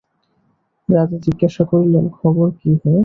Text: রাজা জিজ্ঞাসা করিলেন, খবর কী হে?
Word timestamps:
রাজা 0.89 1.17
জিজ্ঞাসা 1.25 1.63
করিলেন, 1.71 2.05
খবর 2.17 2.47
কী 2.59 2.71
হে? 2.81 2.93